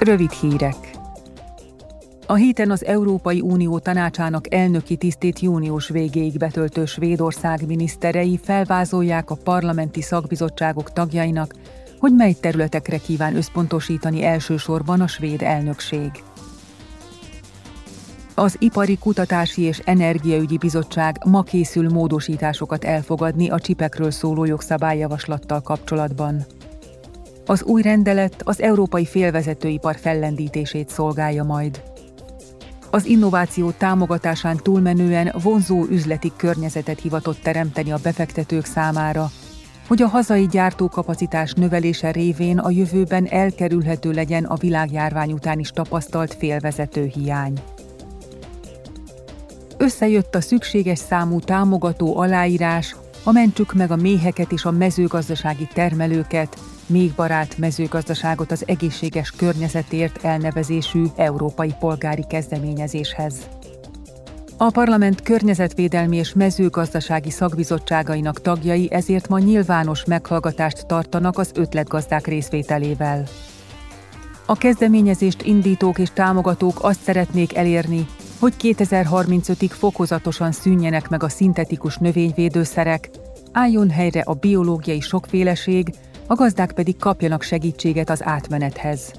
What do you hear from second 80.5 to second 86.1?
szűnjenek meg a szintetikus növényvédőszerek, álljon helyre a biológiai sokféleség,